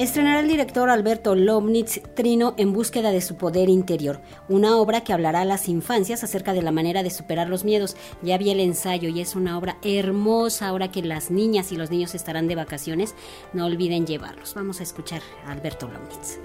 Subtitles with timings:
[0.00, 5.12] Estrenará el director Alberto Lomnitz Trino en búsqueda de su poder interior, una obra que
[5.12, 7.98] hablará a las infancias acerca de la manera de superar los miedos.
[8.22, 11.90] Ya vi el ensayo y es una obra hermosa ahora que las niñas y los
[11.90, 13.14] niños estarán de vacaciones.
[13.52, 14.54] No olviden llevarlos.
[14.54, 16.38] Vamos a escuchar a Alberto Lomnitz.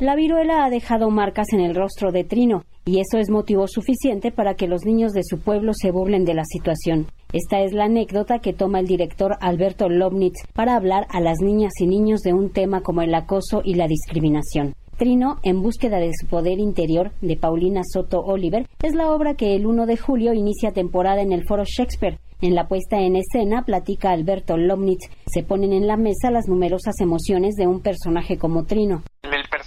[0.00, 4.32] La viruela ha dejado marcas en el rostro de Trino, y eso es motivo suficiente
[4.32, 7.06] para que los niños de su pueblo se burlen de la situación.
[7.32, 11.74] Esta es la anécdota que toma el director Alberto Lobnitz para hablar a las niñas
[11.78, 14.74] y niños de un tema como el acoso y la discriminación.
[14.98, 19.54] Trino, en búsqueda de su poder interior, de Paulina Soto Oliver, es la obra que
[19.54, 22.18] el 1 de julio inicia temporada en el Foro Shakespeare.
[22.40, 26.96] En la puesta en escena, platica Alberto Lomnitz, se ponen en la mesa las numerosas
[27.00, 29.04] emociones de un personaje como Trino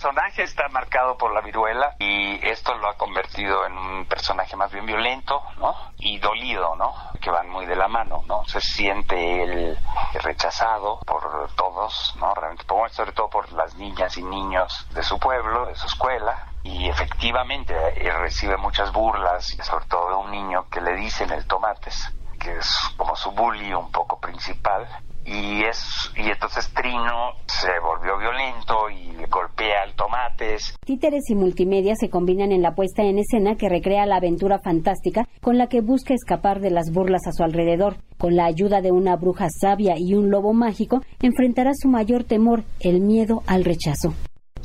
[0.08, 4.72] personaje está marcado por la viruela y esto lo ha convertido en un personaje más
[4.72, 5.76] bien violento, ¿no?
[5.98, 6.94] Y dolido, ¿no?
[7.20, 8.46] Que van muy de la mano, ¿no?
[8.46, 9.78] Se siente él
[10.14, 12.34] rechazado por todos, ¿no?
[12.34, 16.88] Realmente, sobre todo por las niñas y niños de su pueblo, de su escuela, y
[16.88, 22.14] efectivamente él recibe muchas burlas, sobre todo de un niño que le dicen el tomates,
[22.40, 24.88] que es como su bully un poco principal,
[25.28, 25.78] y es
[26.16, 30.76] y entonces Trino se volvió violento y golpea al tomates.
[30.86, 35.28] Títeres y multimedia se combinan en la puesta en escena que recrea la aventura fantástica
[35.42, 37.98] con la que busca escapar de las burlas a su alrededor.
[38.18, 42.64] Con la ayuda de una bruja sabia y un lobo mágico, enfrentará su mayor temor,
[42.80, 44.14] el miedo al rechazo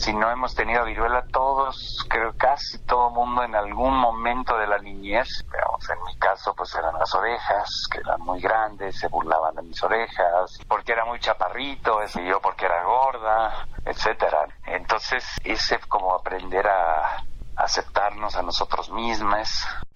[0.03, 4.79] si no hemos tenido viruela, todos, creo casi todo mundo en algún momento de la
[4.79, 9.55] niñez, digamos, en mi caso pues eran las orejas, que eran muy grandes, se burlaban
[9.55, 14.49] de mis orejas, porque era muy chaparrito, y yo porque era gorda, etcétera.
[14.67, 17.23] Entonces, ese como aprender a
[17.55, 19.49] aceptarnos a nosotros mismos.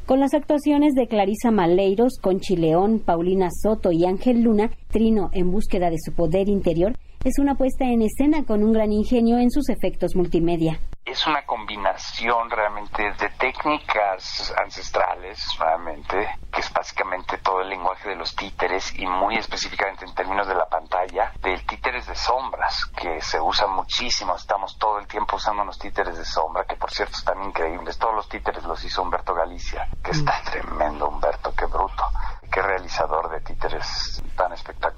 [0.07, 5.51] Con las actuaciones de Clarisa Maleiros, Conchi León, Paulina Soto y Ángel Luna, Trino, en
[5.51, 6.93] búsqueda de su poder interior,
[7.25, 10.79] es una puesta en escena con un gran ingenio en sus efectos multimedia.
[11.07, 18.17] Es una combinación realmente de técnicas ancestrales, realmente, que es básicamente todo el lenguaje de
[18.17, 23.21] los títeres y muy específicamente en términos de la pantalla, del títeres de sombras, que
[23.21, 24.35] se usa muchísimo.
[24.35, 27.97] Estamos todo el tiempo usando los títeres de sombra, que por cierto están increíbles.
[27.99, 30.45] Todos los títeres los hizo Humberto Galicia, que está mm.
[30.51, 32.05] tremendo, Humberto, qué bruto,
[32.51, 34.96] qué realizador de títeres tan espectacular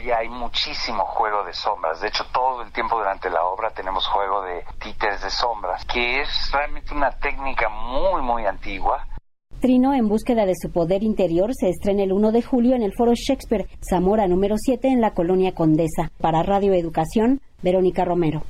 [0.00, 2.00] la pantalla hay muchísimo juego de sombras.
[2.00, 6.20] De hecho, todo el tiempo durante la obra tenemos juego de títeres de sombras, que
[6.20, 9.06] es realmente una técnica muy, muy antigua.
[9.60, 12.94] Trino, en búsqueda de su poder interior, se estrena el 1 de julio en el
[12.96, 16.10] Foro Shakespeare, Zamora número 7, en la Colonia Condesa.
[16.18, 18.42] Para Radio Educación, Verónica Romero.